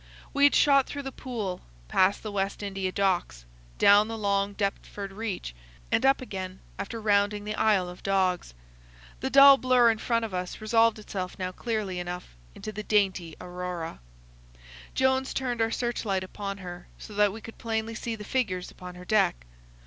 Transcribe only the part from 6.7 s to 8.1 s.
after rounding the Isle of